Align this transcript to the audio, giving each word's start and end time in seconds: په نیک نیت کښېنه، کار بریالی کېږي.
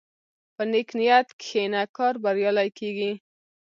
په 0.55 0.63
نیک 0.71 0.89
نیت 0.99 1.27
کښېنه، 1.41 1.81
کار 1.97 2.13
بریالی 2.23 2.69
کېږي. 2.79 3.11